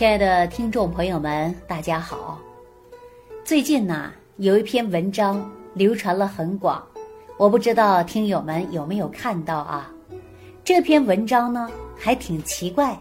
[0.00, 2.40] 亲爱的听众朋友们，大家好。
[3.44, 6.82] 最近呢，有一篇文章流传了很广，
[7.36, 9.92] 我不知道听友们有没有看到啊？
[10.64, 12.98] 这篇文章呢，还挺奇怪，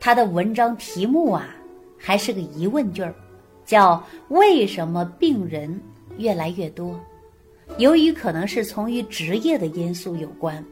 [0.00, 1.54] 它的文章题目啊，
[1.96, 3.14] 还是个疑问句儿，
[3.64, 5.80] 叫“为什么病人
[6.18, 6.98] 越来越多？”
[7.78, 10.64] 由于可能是从于职业的因素有关，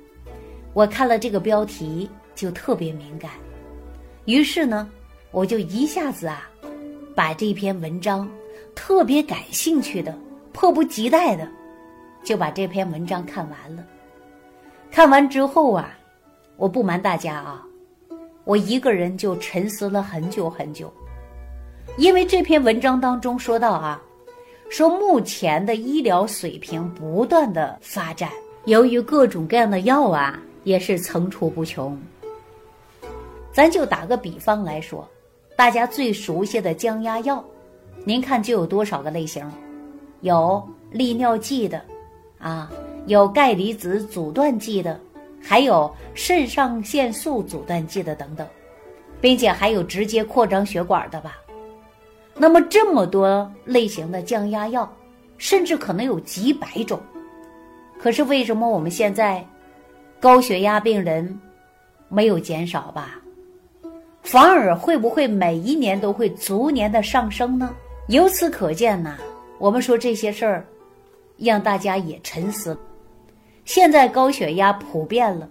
[0.73, 3.31] 我看了这个标题就特别敏感，
[4.25, 4.91] 于是呢。
[5.33, 6.47] 我就一下子啊，
[7.15, 8.29] 把这篇文章
[8.75, 10.15] 特别感兴趣的、
[10.53, 11.49] 迫不及待的，
[12.23, 13.83] 就把这篇文章看完了。
[14.91, 15.99] 看完之后啊，
[16.57, 17.67] 我不瞒大家啊，
[18.45, 20.93] 我一个人就沉思了很久很久，
[21.97, 24.03] 因为这篇文章当中说到啊，
[24.69, 28.31] 说目前的医疗水平不断的发展，
[28.67, 31.99] 由于各种各样的药啊，也是层出不穷。
[33.51, 35.09] 咱就打个比方来说。
[35.63, 37.41] 大家最熟悉的降压药，
[38.05, 39.49] 您看就有多少个类型？
[40.23, 40.61] 有
[40.91, 41.81] 利尿剂的，
[42.41, 42.69] 啊，
[43.07, 44.99] 有钙离子阻断剂的，
[45.41, 48.45] 还有肾上腺素阻断剂的等等，
[49.21, 51.39] 并且还有直接扩张血管的吧。
[52.35, 54.93] 那么这么多类型的降压药，
[55.39, 56.99] 甚至可能有几百种。
[58.01, 59.47] 可是为什么我们现在
[60.19, 61.41] 高血压病人
[62.09, 63.22] 没有减少吧？
[64.33, 67.69] 反而会不会每一年都会逐年的上升呢？
[68.09, 69.15] 由此可见呢，
[69.59, 70.65] 我们说这些事儿，
[71.37, 72.75] 让大家也沉思。
[73.67, 75.47] 现在高血压普遍了，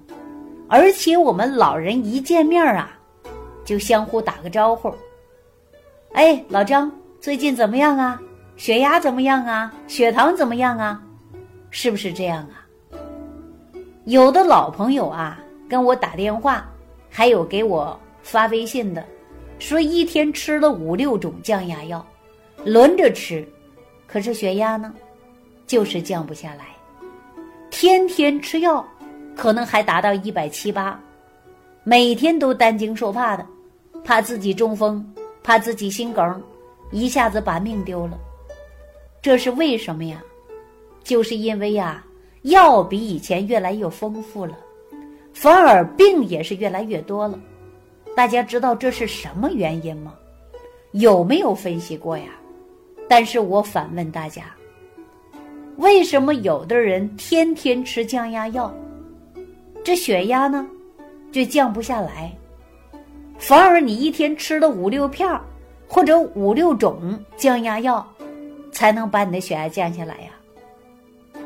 [0.67, 2.97] 而且我们老人一见面啊，
[3.63, 4.91] 就相互打个招呼。
[6.13, 8.19] 哎，老张，最近怎么样啊？
[8.57, 9.71] 血压怎么样啊？
[9.85, 10.99] 血糖怎么样啊？
[11.69, 12.65] 是不是这样啊？
[14.05, 16.67] 有的老朋友啊，跟我打电话，
[17.11, 17.95] 还有给我。
[18.23, 19.05] 发微信的，
[19.59, 22.05] 说一天吃了五六种降压药，
[22.63, 23.47] 轮着吃，
[24.07, 24.93] 可是血压呢，
[25.67, 26.65] 就是降不下来。
[27.69, 28.85] 天天吃药，
[29.35, 30.99] 可能还达到一百七八，
[31.83, 33.45] 每天都担惊受怕的，
[34.03, 35.03] 怕自己中风，
[35.41, 36.41] 怕自己心梗，
[36.91, 38.19] 一下子把命丢了。
[39.21, 40.21] 这是为什么呀？
[41.03, 42.03] 就是因为呀，
[42.43, 44.57] 药比以前越来越丰富了，
[45.33, 47.39] 反而病也是越来越多了。
[48.15, 50.13] 大家知道这是什么原因吗？
[50.91, 52.25] 有没有分析过呀？
[53.07, 54.43] 但是我反问大家：
[55.77, 58.73] 为什么有的人天天吃降压药，
[59.83, 60.67] 这血压呢
[61.31, 62.31] 就降不下来，
[63.37, 65.27] 反而你一天吃了五六片
[65.87, 68.05] 或者五六种降压药，
[68.71, 71.41] 才能把你的血压降下来呀？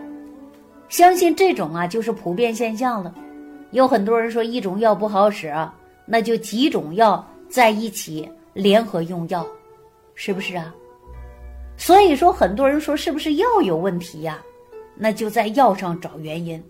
[0.89, 3.13] 相信这种啊就是普遍现象了。
[3.71, 5.53] 有很多人说一种药不好使。
[6.05, 9.45] 那就几种药在一起联合用药，
[10.13, 10.73] 是不是啊？
[11.77, 14.41] 所以说很多人说是不是药有问题呀？
[14.95, 16.63] 那就在药上找原因。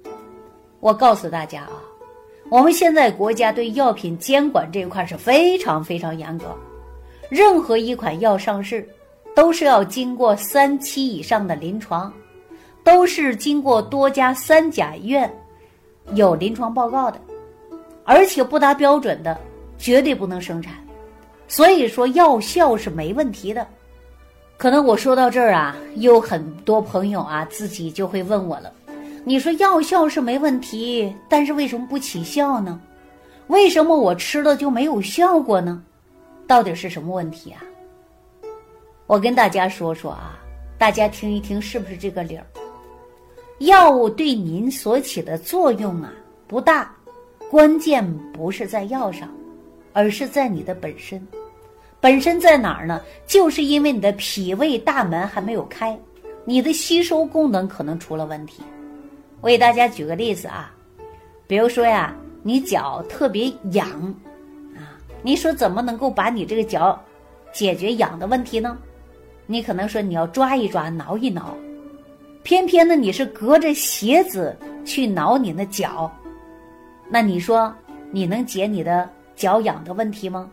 [0.80, 1.82] 我告诉大家啊，
[2.50, 6.46] 我们现在国家对药品监管这一块是非常非常严格，
[7.30, 8.88] 任何一款药上市，
[9.36, 12.12] 都是要经过三期以上的临床，
[12.84, 15.32] 都是经过多家三甲医院
[16.14, 17.20] 有临床报告的。
[18.06, 19.38] 而且不达标准的，
[19.78, 20.74] 绝对不能生产。
[21.48, 23.68] 所以说药效是没问题的。
[24.58, 28.72] 可能我说到这儿啊，有很多朋友啊，自己就会问我了：
[29.26, 32.80] 你说药效是没问题，但是为什么不起效呢？
[33.48, 35.84] 为什么我吃了就没有效果呢？
[36.48, 37.62] 到底是什么问题啊？
[39.08, 40.40] 我跟大家说说啊，
[40.78, 42.46] 大家听一听是不是这个理儿？
[43.60, 46.14] 药物对您所起的作用啊，
[46.48, 46.96] 不大。
[47.50, 49.30] 关键不是在药上，
[49.94, 51.26] 而是在你的本身。
[52.02, 53.02] 本身在哪儿呢？
[53.26, 55.98] 就是因为你的脾胃大门还没有开，
[56.44, 58.62] 你的吸收功能可能出了问题。
[59.42, 60.74] 我给大家举个例子啊，
[61.48, 63.88] 比如说呀，你脚特别痒，
[64.76, 67.00] 啊，你说怎么能够把你这个脚
[67.54, 68.78] 解决痒的问题呢？
[69.48, 71.56] 你可能说你要抓一抓、挠一挠，
[72.44, 76.12] 偏偏呢你是隔着鞋子去挠你的脚。
[77.08, 77.74] 那你说，
[78.12, 80.50] 你能解你的脚痒的问题吗？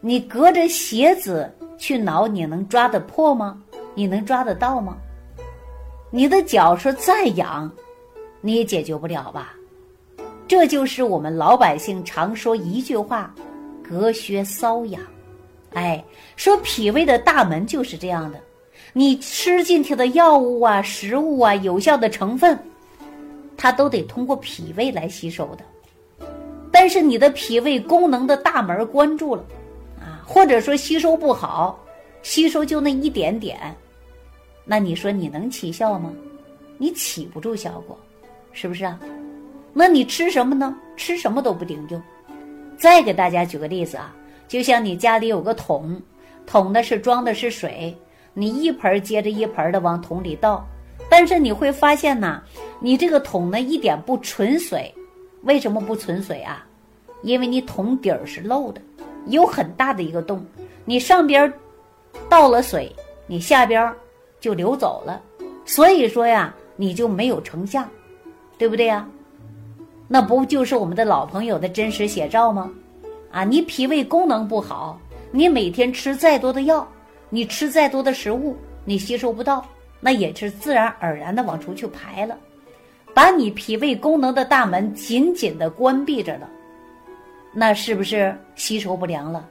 [0.00, 3.60] 你隔着鞋子去挠，你能抓得破吗？
[3.94, 4.96] 你能抓得到吗？
[6.10, 7.70] 你的脚说再痒，
[8.40, 9.54] 你也解决不了吧？
[10.46, 13.34] 这就是我们老百姓常说一句话：
[13.82, 15.00] 隔靴搔痒。
[15.72, 16.04] 哎，
[16.36, 18.38] 说脾胃的大门就是这样的，
[18.92, 22.58] 你吃进去的药物啊、食物啊、有效的成分。
[23.56, 26.26] 它都得通过脾胃来吸收的，
[26.70, 29.44] 但是你的脾胃功能的大门关住了，
[30.00, 31.78] 啊，或者说吸收不好，
[32.22, 33.58] 吸收就那一点点，
[34.64, 36.12] 那你说你能起效吗？
[36.78, 37.96] 你起不住效果，
[38.52, 38.98] 是不是啊？
[39.72, 40.76] 那你吃什么呢？
[40.96, 42.02] 吃什么都不顶用。
[42.76, 44.14] 再给大家举个例子啊，
[44.48, 46.00] 就像你家里有个桶，
[46.46, 47.96] 桶的是装的是水，
[48.34, 50.66] 你一盆接着一盆的往桶里倒，
[51.12, 52.42] 但是你会发现呢，
[52.80, 54.90] 你这个桶呢一点不存水，
[55.42, 56.66] 为什么不存水啊？
[57.20, 58.80] 因为你桶底儿是漏的，
[59.26, 60.42] 有很大的一个洞，
[60.86, 61.52] 你上边
[62.30, 62.90] 倒了水，
[63.26, 63.94] 你下边
[64.40, 65.20] 就流走了，
[65.66, 67.86] 所以说呀，你就没有成像，
[68.56, 69.06] 对不对呀？
[70.08, 72.72] 那不就是我们的老朋友的真实写照吗？
[73.30, 74.98] 啊，你脾胃功能不好，
[75.30, 76.88] 你每天吃再多的药，
[77.28, 78.56] 你吃再多的食物，
[78.86, 79.62] 你吸收不到，
[80.04, 82.36] 那也是自然而然的往出去排了，
[83.14, 86.50] 把你脾胃功能的大门紧紧的关闭着了，
[87.54, 89.48] 那是不是吸收不良了？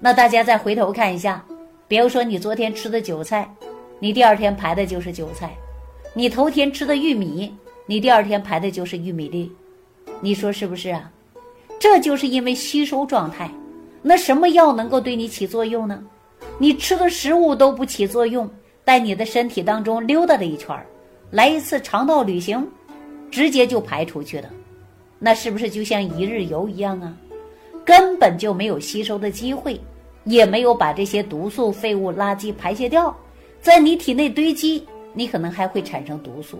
[0.00, 1.42] 那大家再回头看一下，
[1.86, 3.48] 比如说你昨天吃的韭菜，
[4.00, 5.48] 你第二天排的就是韭菜；
[6.14, 7.54] 你头天吃的玉米。
[7.90, 9.50] 你第二天排的就是玉米粒，
[10.20, 11.10] 你说是不是啊？
[11.78, 13.50] 这就是因为吸收状态。
[14.02, 16.04] 那什么药能够对你起作用呢？
[16.58, 18.46] 你吃的食物都不起作用，
[18.88, 20.86] 在你的身体当中溜达了一圈儿，
[21.30, 22.66] 来一次肠道旅行，
[23.30, 24.48] 直接就排出去了。
[25.18, 27.14] 那是不是就像一日游一样啊？
[27.84, 29.78] 根本就没有吸收的机会，
[30.24, 33.14] 也没有把这些毒素、废物、垃圾排泄掉，
[33.60, 34.82] 在你体内堆积，
[35.12, 36.58] 你可能还会产生毒素。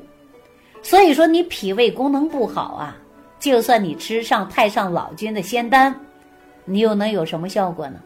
[0.82, 2.94] 所以说你脾胃功能不好啊，
[3.40, 5.98] 就算你吃上太上老君的仙丹，
[6.66, 7.98] 你又能有什么效果呢？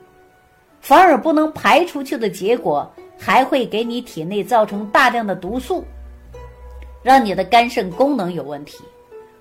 [0.80, 2.88] 反而不能排出去的结果，
[3.24, 5.84] 还会给你体内造成大量的毒素，
[7.04, 8.82] 让你的肝肾功能有问题，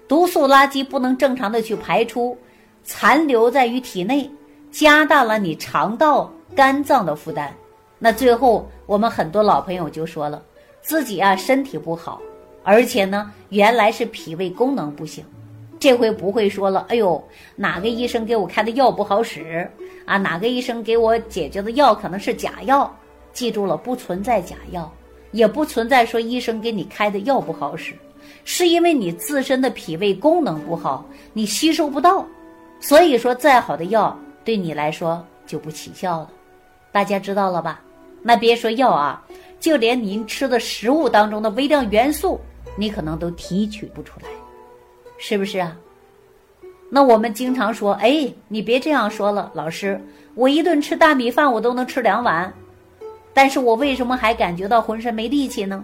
[0.07, 2.37] 毒素垃圾不能正常的去排出，
[2.83, 4.29] 残留在于体内，
[4.69, 7.51] 加大了你肠道、肝脏的负担。
[7.97, 10.39] 那最后我们很多老朋友就说了，
[10.83, 12.21] 自己啊身体不好。
[12.63, 15.25] 而且呢，原来是脾胃功能不行，
[15.79, 16.85] 这回不会说了。
[16.87, 19.67] 哎呦，哪个医生给我开的药不好使
[20.05, 20.17] 啊？
[20.17, 22.95] 哪个医生给我解决的药可能是假药？
[23.33, 24.91] 记住了，不存在假药，
[25.31, 27.93] 也不存在说医生给你开的药不好使，
[28.43, 32.25] 是因为你自身的脾胃功能不好，你吸收不到，
[32.79, 36.29] 所以说再好的药对你来说就不起效了。
[36.91, 37.81] 大家知道了吧？
[38.21, 39.23] 那别说药啊，
[39.59, 42.39] 就连您吃的食物当中的微量元素。
[42.77, 44.29] 你可能都提取不出来，
[45.17, 45.75] 是不是啊？
[46.89, 49.99] 那我们经常说，哎，你别这样说了，老师，
[50.35, 52.51] 我一顿吃大米饭，我都能吃两碗，
[53.33, 55.83] 但是我为什么还感觉到浑身没力气呢？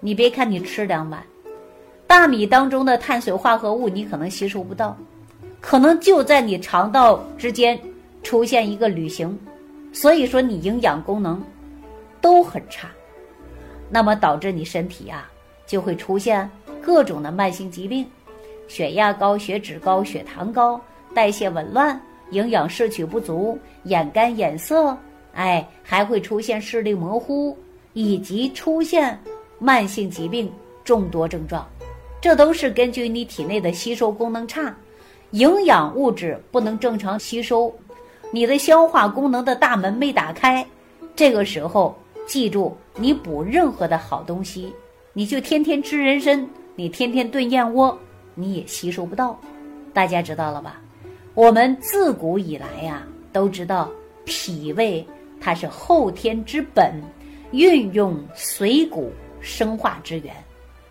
[0.00, 1.24] 你别看你吃两碗，
[2.06, 4.96] 大米当中的碳水化合物你可能吸收不到，
[5.60, 7.78] 可能就在你肠道之间
[8.22, 9.38] 出现一个旅行，
[9.92, 11.42] 所以说你营养功能
[12.20, 12.88] 都很差，
[13.88, 15.28] 那么导致你身体呀。
[15.66, 16.48] 就会出现
[16.82, 18.06] 各种的慢性疾病，
[18.68, 20.78] 血压高、血脂高、血糖高、
[21.14, 21.98] 代谢紊乱、
[22.32, 24.94] 营养摄取不足、眼干眼涩，
[25.34, 27.56] 哎，还会出现视力模糊，
[27.92, 29.18] 以及出现
[29.58, 30.50] 慢性疾病
[30.84, 31.68] 众多症状。
[32.20, 34.74] 这都是根据你体内的吸收功能差，
[35.32, 37.74] 营养物质不能正常吸收，
[38.30, 40.64] 你的消化功能的大门没打开。
[41.14, 41.94] 这个时候，
[42.26, 44.72] 记住，你补任何的好东西。
[45.12, 47.96] 你就天天吃人参，你天天炖燕窝，
[48.34, 49.38] 你也吸收不到。
[49.92, 50.80] 大家知道了吧？
[51.34, 53.90] 我们自古以来呀，都知道
[54.24, 55.06] 脾胃
[55.44, 56.94] 它是后天之本，
[57.50, 60.34] 运用水谷生化之源，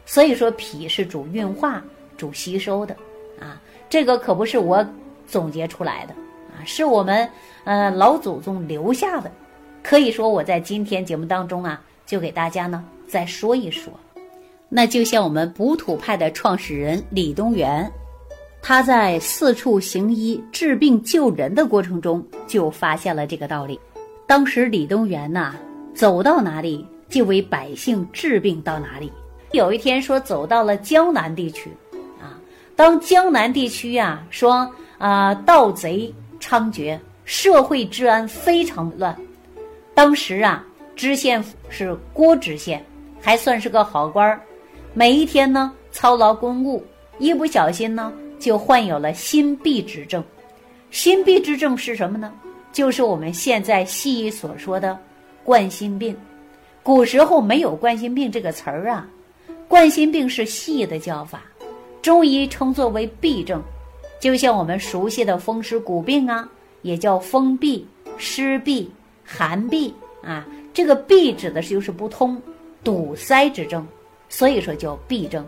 [0.06, 1.84] 所以说脾是主运化、
[2.16, 2.96] 主吸收的
[3.40, 3.60] 啊。
[3.90, 4.86] 这个可不是我
[5.28, 6.14] 总结出来的
[6.54, 7.28] 啊，是我们
[7.64, 9.32] 呃老祖宗留下的。
[9.82, 13.92] 可以说我在今天节目当中啊，就给大家呢再说一说。
[14.70, 17.92] 那就像我们补土派的创始人李东垣，
[18.62, 23.80] 他在四处行医治病救人的过程中，就发现了这个道理。
[24.34, 25.54] 当时李东垣呐，
[25.94, 29.14] 走到哪里就为百姓治病到哪里。
[29.52, 31.70] 有一天说走到了江南地区，
[32.20, 32.34] 啊，
[32.76, 39.16] 当江南地区呀说啊盗贼猖獗，社会治安非常乱。
[39.94, 42.84] 当时啊，知县是郭知县，
[43.22, 44.42] 还算是个好官儿。
[44.96, 46.84] 每一天呢，操劳公务，
[47.20, 50.24] 一不小心呢，就患有了心痹之症。
[50.90, 52.34] 心痹之症是什么呢？
[52.74, 54.98] 就是我们现在西医所说的
[55.44, 56.18] 冠心病。
[56.82, 59.08] 古时候没有冠心病这个词儿啊，
[59.70, 61.44] 冠心病是西医的叫法，
[62.02, 63.64] 中医称作为痹症。
[64.20, 66.50] 就像我们熟悉的风湿骨病啊，
[66.82, 67.84] 也叫风痹
[68.18, 68.88] 湿痹、
[69.24, 70.46] 寒痹啊。
[70.74, 72.42] 这个痹指的是就是不通、
[72.84, 73.88] 堵塞之症，
[74.28, 75.46] 所以说叫痹症。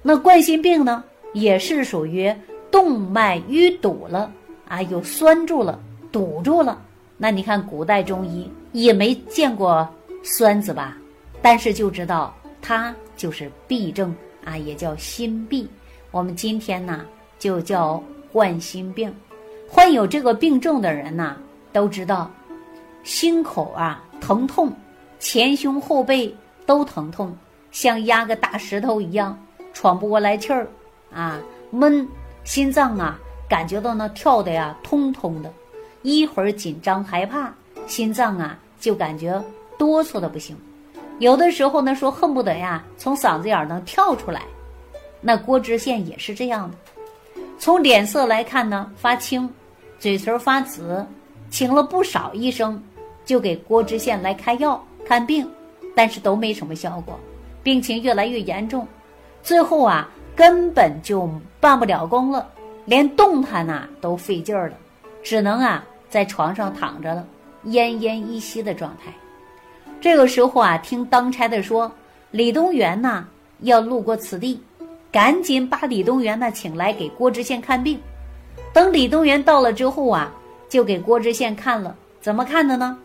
[0.00, 2.32] 那冠心病呢，也是属于
[2.70, 4.32] 动脉淤堵了
[4.68, 5.78] 啊，有栓住了、
[6.12, 6.80] 堵住了。
[7.16, 9.86] 那你看古代中医也没见过
[10.22, 10.96] 栓子吧？
[11.42, 14.14] 但是就知道它就是痹症
[14.44, 15.66] 啊，也叫心痹。
[16.10, 17.04] 我们今天呢
[17.38, 18.02] 就叫
[18.32, 19.14] 冠心病。
[19.68, 21.36] 患有这个病症的人呐，
[21.72, 22.30] 都知道
[23.04, 24.72] 心口啊疼痛，
[25.18, 26.34] 前胸后背
[26.66, 27.36] 都疼痛，
[27.70, 29.38] 像压个大石头一样，
[29.72, 30.66] 喘不过来气儿
[31.12, 31.38] 啊，
[31.70, 32.06] 闷，
[32.44, 35.52] 心脏啊感觉到那跳的呀通通的，
[36.02, 37.52] 一会儿紧张害怕，
[37.86, 39.42] 心脏啊就感觉
[39.78, 40.56] 哆嗦的不行。
[41.18, 44.42] 有的时候呢，说恨不得呀，从嗓子眼儿能跳出来。
[45.20, 46.76] 那郭知县也是这样的。
[47.58, 49.48] 从脸色来看呢，发青，
[49.98, 51.06] 嘴唇发紫，
[51.50, 52.82] 请了不少医生，
[53.26, 55.46] 就给郭知县来开药看病，
[55.94, 57.20] 但是都没什么效果，
[57.62, 58.88] 病情越来越严重，
[59.42, 61.28] 最后啊，根本就
[61.60, 62.48] 办不了工了，
[62.86, 64.74] 连动弹呐都费劲儿了，
[65.22, 67.26] 只能啊在床上躺着了，
[67.66, 69.12] 奄奄一息的状态。
[70.00, 71.90] 这个时候啊，听当差的说，
[72.30, 73.26] 李东垣呐
[73.60, 74.60] 要路过此地，
[75.12, 78.00] 赶紧把李东垣呢请来给郭知县看病。
[78.72, 80.32] 等李东垣到了之后啊，
[80.68, 82.96] 就给郭知县看了，怎么看的呢？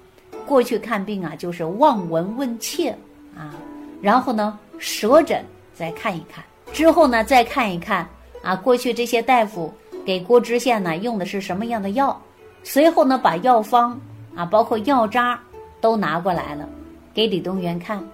[0.45, 2.95] 过去看病啊，就是望闻问切
[3.35, 3.53] 啊，
[4.01, 5.43] 然后呢舌诊
[5.73, 8.07] 再看一看，之后呢再看一看
[8.43, 9.73] 啊，过去这些大夫
[10.05, 12.21] 给郭知县呢用的是什么样的药，
[12.63, 13.99] 随后呢把药方
[14.35, 15.39] 啊，包括药渣
[15.81, 16.69] 都拿过来了。
[17.13, 18.05] 给李东垣看，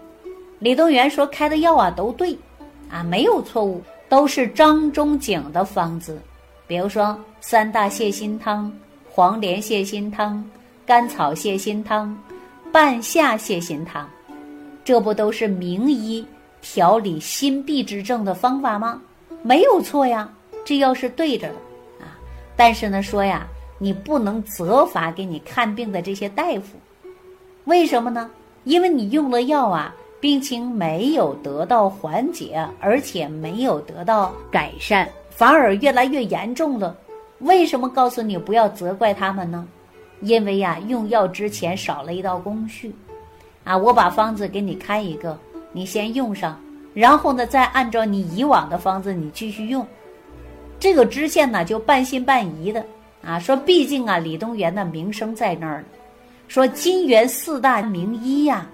[0.60, 2.38] 李东垣说开的药啊都对，
[2.90, 6.22] 啊没有错误，都是张仲景的方子，
[6.68, 8.72] 比如说三大泻心汤、
[9.10, 10.44] 黄连泻心汤、
[10.86, 12.18] 甘草泻心汤、
[12.72, 14.08] 半夏泻心汤，
[14.86, 16.26] 这不都是名医
[16.62, 19.02] 调理心痹之症的方法吗？
[19.42, 20.32] 没有错呀，
[20.64, 21.56] 这药是对着的。
[22.56, 26.78] 但是呢，说呀，你不能责罚给你看病的这些大夫，
[27.66, 28.30] 为什么呢？
[28.64, 36.96] 因为你用了药啊，病情没有得到缓解，而且没有得到改善，反而越来越严重了。
[37.40, 39.68] 为什么告诉你不要责怪他们呢？
[40.20, 42.94] 因为呀，用药之前少了一道工序，
[43.64, 45.36] 啊，我把方子给你开一个，
[45.72, 46.62] 你先用上，
[46.94, 49.84] 然后呢，再按照你以往的方子你继续用。
[50.82, 52.84] 这个知县呢，就半信半疑的
[53.24, 55.86] 啊，说毕竟啊，李东垣的名声在那儿呢。
[56.48, 58.68] 说金元四大名医呀，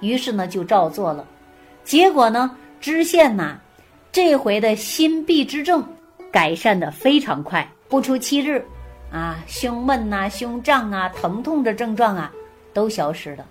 [0.00, 1.26] 于是呢就照做了，
[1.82, 3.56] 结果呢知县呐，
[4.12, 5.82] 这回的心痹之症
[6.30, 8.62] 改善的非常快，不出七日，
[9.10, 12.30] 啊胸闷呐、胸胀啊、疼痛的症状啊
[12.74, 13.46] 都消失了。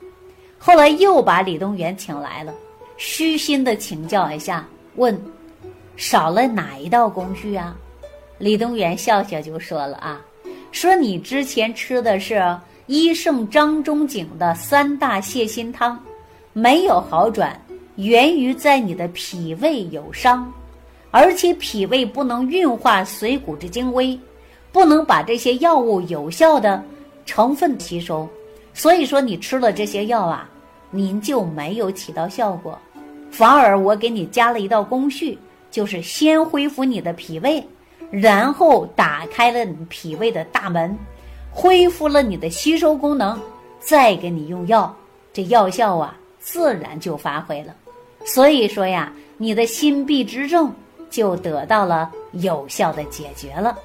[0.59, 2.53] 后来又把李东垣请来了，
[2.97, 4.63] 虚心的请教一下，
[4.95, 5.19] 问
[5.97, 7.75] 少了哪一道工序啊？
[8.37, 10.21] 李东垣笑笑就说了啊，
[10.71, 12.41] 说你之前吃的是。
[12.87, 15.99] 医圣张仲景的三大泻心汤
[16.53, 17.59] 没有好转，
[17.95, 20.53] 源于在你的脾胃有伤，
[21.09, 24.15] 而且脾胃不能运化水谷之精微，
[24.71, 26.83] 不能把这些药物有效的
[27.25, 28.29] 成分吸收，
[28.71, 30.47] 所以说你吃了这些药啊，
[30.91, 32.77] 您就没有起到效果，
[33.31, 35.35] 反而我给你加了一道工序，
[35.71, 37.67] 就是先恢复你的脾胃，
[38.11, 40.97] 然后打开了你脾胃的大门。
[41.57, 43.39] 恢复了你的吸收功能，
[43.79, 44.93] 再给你用药，
[45.31, 47.73] 这药效啊自然就发挥了。
[48.25, 50.69] 所以说呀，你的心痹之症
[51.09, 53.77] 就得到了有效的解决了。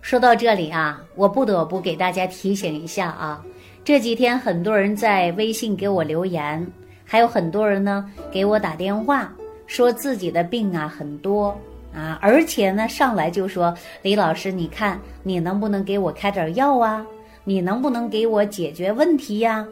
[0.00, 3.44] 说到这里啊，我不得不给大家提醒一下啊，
[3.84, 6.66] 这几天很多人在微信给我留言，
[7.04, 9.30] 还有很多人呢给我打电话，
[9.66, 11.54] 说自己的病啊很多。
[11.94, 17.06] 啊，而且呢，上来就说李老师，你看你能不能给我开点药啊？
[17.44, 19.66] 你能不能给我解决问题呀？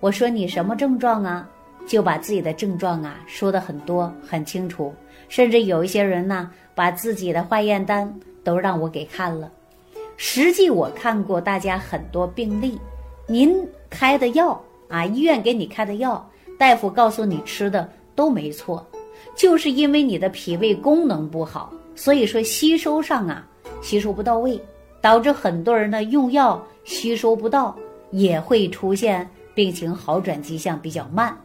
[0.00, 1.48] 我说你什么症状啊？
[1.86, 4.92] 就把自己的症状啊说的很多很清楚，
[5.28, 8.12] 甚至有一些人呢，把自己的化验单
[8.42, 9.48] 都让我给看了。
[10.16, 12.80] 实际我看过大家很多病例，
[13.28, 13.56] 您
[13.88, 18.84] 开的药啊，医院给你开的药，大夫告诉你吃的都没错。
[19.36, 23.46] 就是因为你的脾胃功能不好，所以说吸收上啊
[23.82, 24.60] 吸收不到位，
[25.00, 27.76] 导致很多人呢用药吸收不到，
[28.10, 31.36] 也会出现病情好转迹象比较慢。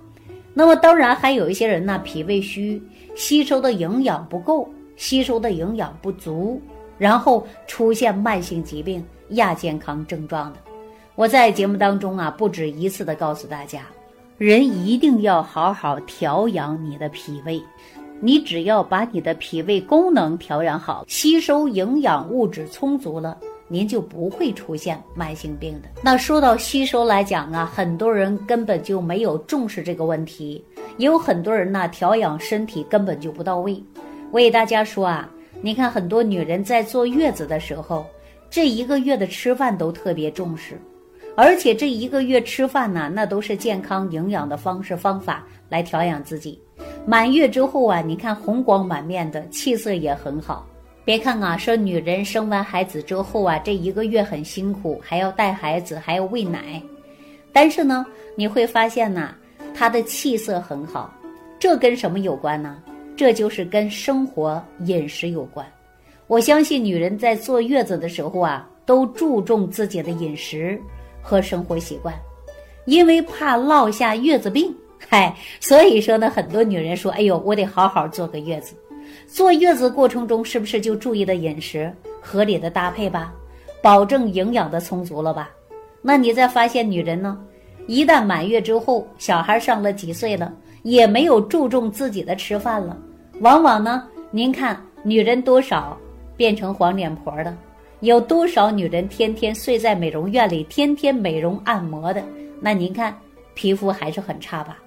[0.54, 2.82] 那么当然还有一些人呢脾胃虚，
[3.16, 6.62] 吸收的营养不够，吸收的营养不足，
[6.98, 10.60] 然后出现慢性疾病亚健康症状的。
[11.16, 13.82] 我在节目当中啊，不止一次的告诉大家，
[14.44, 17.62] 人一定要好好调养你的脾胃。
[18.20, 25.90] 你只要把你的脾胃功能调养好，吸收营养物质充足了，您就不会出现慢性病的。
[26.02, 30.66] 那说到吸收来讲啊，很多人根本就没有重视这个问题，
[30.98, 33.80] 也有很多人呢调养身体根本就不到位。
[34.32, 35.30] 我给大家说啊，
[35.62, 38.08] 你看很多女人在坐月子的时候，
[38.50, 40.82] 这一个月的吃饭都特别重视，
[41.36, 46.60] 而且这一个月吃饭呢，那都是健康营养的方式方法来调养自己。
[47.06, 50.68] 满月之后啊，你看红光满面的，气色也很好。
[51.04, 56.82] 别看啊，说女人生完孩子之后啊，这一个月很辛苦，还要带孩子，还要喂奶。
[57.52, 59.34] 但是呢，你会发现呢，
[59.74, 61.12] 她的气色很好。
[61.60, 62.78] 这跟什么有关呢？
[63.16, 65.66] 这就是跟生活饮食有关。
[66.28, 70.80] 我相信女人在坐月子的时候啊，都注重自己的饮食
[71.22, 72.14] 和生活习惯，
[72.86, 74.76] 因为怕落下月子病。
[75.10, 78.76] 嗨，所以说呢，很多女人说：“哎呦，我得好好坐个月子。”
[79.28, 83.34] 坐月子过程中，是不是就注意的饮食合理的搭配吧，
[83.82, 85.50] 保证营养的充足了吧？
[86.02, 87.38] 那你再发现女人呢，
[87.88, 92.98] 一旦满月之后，小孩上了几岁了，也没有注重自己的吃饭了，
[93.40, 95.98] 往往呢，您看女人多少
[96.38, 97.56] 变成黄脸婆的，
[98.02, 102.24] 有多少女人天天睡在美容院里，天天美容按摩的，
[102.60, 103.16] 那您看
[103.54, 104.80] 皮肤还是很差吧？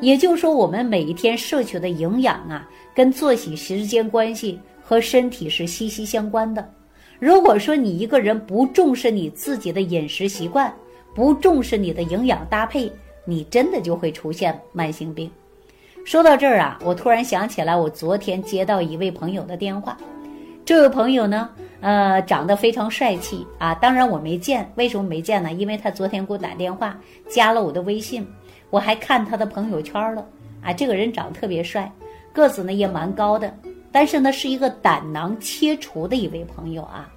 [0.00, 6.68] 也就是说，我们每一天摄取的营养啊，跟作息时间关系和身体是息息相关的。
[7.20, 10.72] 如果说你一个人不重视你自己的饮食习惯，
[11.14, 12.90] 不重视你的营养搭配，
[13.24, 15.30] 你真的就会出现慢性病。
[16.04, 19.96] 说到这儿啊，我突然想起来，我昨天接到一位朋友的电话。
[20.64, 21.48] 这位朋友呢，
[21.80, 23.74] 呃，长得非常帅气啊。
[23.74, 25.52] 当然我没见，为什么没见呢？
[25.52, 26.98] 因为他昨天给我打电话，
[27.28, 28.26] 加了我的微信。
[28.70, 30.26] 我还看他的朋友圈了，
[30.62, 31.90] 啊，这个人长得特别帅，
[32.32, 33.52] 个子呢也蛮高的，
[33.90, 37.08] 但是呢是一个胆囊切除的一位朋友啊。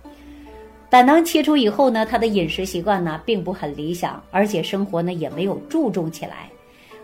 [0.89, 6.49] 胆囊切除以后呢，他的饮食习惯呢并不很理想，而且生活呢也没有注重起来，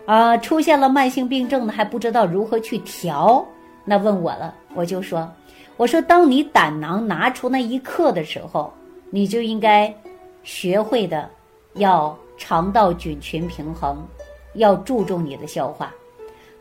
[0.06, 3.44] 啊，出现了慢性病症呢还不知道如何去调，
[3.84, 5.30] 那问我了，我就说，
[5.78, 8.70] 我说当你胆囊拿出那一刻的时候，
[9.08, 9.94] 你就应该
[10.42, 11.30] 学会的
[11.76, 14.06] 要肠道菌群平衡。
[14.54, 15.94] 要注重你的消化。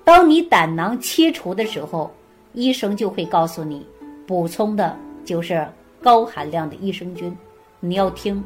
[0.04, 2.12] 当你胆囊切除的时候，
[2.54, 3.88] 医生就会告诉你，
[4.28, 5.68] 补充的就是
[6.04, 7.36] 高含量的益生菌，
[7.80, 8.44] 你要听。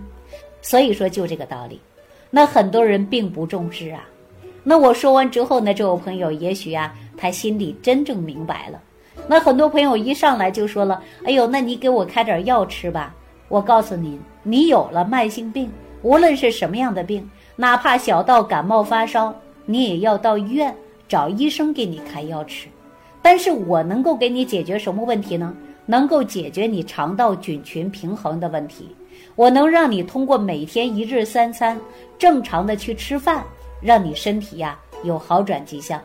[0.62, 1.82] 所以说就这个道理。
[2.30, 4.08] 那很多人并不重视啊。
[4.64, 8.80] 那我说完之后呢，这位朋友也许啊，他心里真正明白了。
[9.32, 13.16] 那很多朋友一上来就说了：“哎呦，那你给我开点药吃吧。”
[13.48, 17.26] 我告诉您，你有了慢性病，无论是什么样的病。
[17.56, 19.34] 哪怕小到感冒发烧，
[19.66, 20.76] 你也要到医院
[21.08, 22.68] 找医生给你开药吃。
[23.22, 25.56] 但是我能够给你解决什么问题呢？
[25.86, 28.94] 能够解决你肠道菌群平衡的问题。
[29.38, 31.80] 我能让你通过每天一日三餐
[32.20, 33.42] 正常的去吃饭，
[33.82, 36.02] 让你身体呀有好转迹象。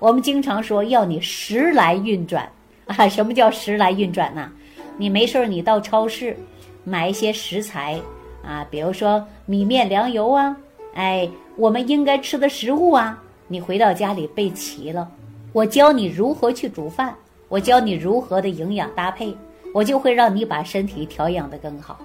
[0.00, 2.50] 我们经常说要你时来运转
[2.86, 4.50] 啊，什么叫时来运转呢？
[4.96, 6.36] 你没事儿，你到超市
[6.84, 8.00] 买一些食材
[8.44, 10.56] 啊，比如说米面粮油啊。
[10.94, 15.10] 哎，我们应该吃的食物啊，你回到家里备齐了。
[15.52, 17.12] 我教你如何去煮饭，
[17.48, 19.36] 我教你如何的营养搭配，
[19.72, 21.98] 我就会让你把身体调养的更好。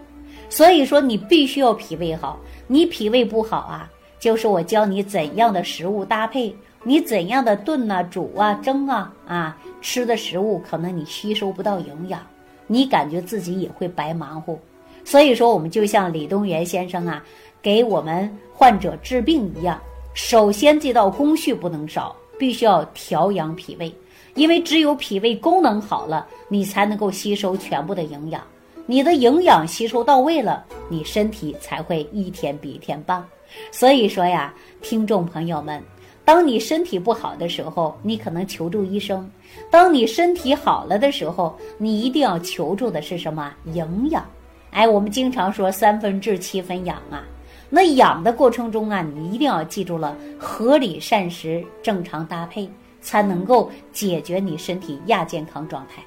[0.49, 2.39] 所以说，你必须要脾胃好。
[2.65, 3.87] 你脾胃不好啊，
[4.19, 12.21] 就是我教你怎样的食物搭配，你怎样的炖啊、煮啊、蒸啊啊，吃的食物可能你吸收不到营养，
[12.67, 14.57] 你感觉自己也会白忙活。
[15.03, 17.23] 所以说，我们就像李东垣先生啊。
[17.61, 19.77] 给我们患者治病一样，
[20.13, 23.93] 首先这道工序不能少，必须要调养脾胃，
[24.35, 28.41] 因为只有脾胃功能好了，你才能够吸收全部的营养，
[28.85, 33.27] 你的营养吸收到位了，你身体才会一天比一天棒。
[33.73, 35.83] 所以说呀，听众朋友们，
[36.29, 39.27] 当你身体不好的时候，你可能求助医生；
[39.71, 43.51] 当你身体好了的时候，你一定要求助的是什么？
[43.73, 44.23] 营养。
[44.69, 47.25] 哎，我们经常说三分治七分养啊。
[47.67, 52.69] 那养的过程中啊，你一定要记住了合理膳食、正常搭配，
[53.01, 56.03] 才能够解决你身体亚健康状态。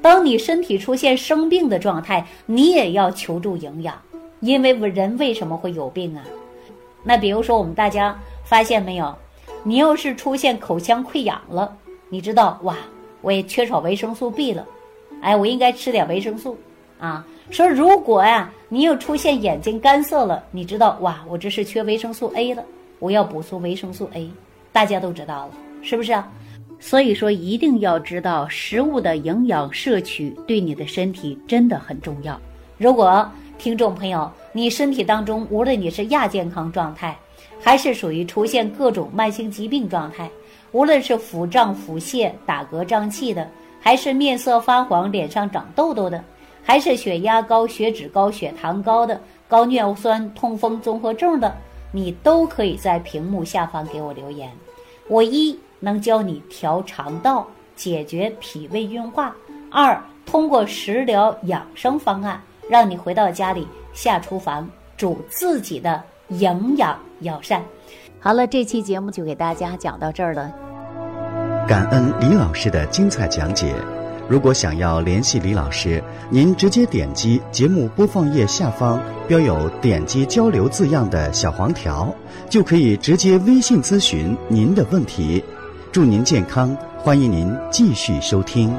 [0.00, 4.00] 当你身体出现生病的状态，你也要求助营养，
[4.38, 6.22] 因为人为什么会有病啊？
[7.02, 9.12] 那比如说我们大家发现没有，
[9.66, 11.76] 你要是出现口腔溃疡了，
[12.08, 12.76] 你知道哇，
[13.20, 14.64] 我也缺少维生素 B 了，
[15.20, 16.56] 哎，我应该吃点维生素
[17.00, 17.26] 啊。
[17.50, 22.64] 说如果呀，你又出现眼睛干涩了，你知道哇，我这是缺维生素 A 了，
[23.00, 24.30] 我要补充维生素 A。
[24.70, 26.30] 大家都知道了，是不是啊？
[26.78, 32.40] 所以说一定要知道食物的营养摄取对你的身体真的很重要。
[32.78, 37.18] 如果听众朋友你身体当中无论你是亚健康状态，
[37.60, 40.30] 还是属于出现各种慢性疾病状态，
[40.72, 43.48] 无论是腹胀、腹泻、打嗝、胀气的，
[43.80, 46.22] 还是面色发黄、脸上长痘痘的，
[46.62, 51.54] 还是血压高、血脂高、血糖高的、高尿酸、痛风综合症的，
[51.92, 54.50] 你都可以在屏幕下方给我留言。
[55.08, 59.32] 我一能教你调肠道，解决脾胃运化；
[59.70, 67.62] 二通过食疗养生方案，让你回到家里下厨房煮自己的营养药膳。
[68.18, 70.52] 好了，这期节目就给大家讲到这儿了。
[71.68, 73.74] 感恩李老师的精彩讲解。
[74.28, 82.12] 如果想要联系李老师，您直接点击节目播放页下方标有“点击交流”字样的小黄条，
[82.50, 85.44] 就可以直接微信咨询您的问题。
[85.92, 88.74] 祝您健康，欢迎您继续收听。